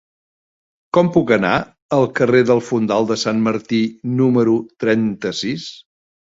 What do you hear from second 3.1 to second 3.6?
de Sant